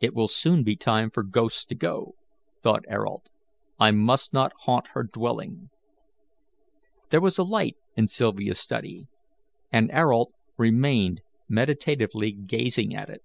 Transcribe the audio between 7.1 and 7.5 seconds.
There was a